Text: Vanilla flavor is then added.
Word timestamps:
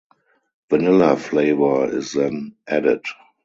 Vanilla 0.71 1.15
flavor 1.15 1.95
is 1.95 2.13
then 2.13 2.55
added. 2.65 3.03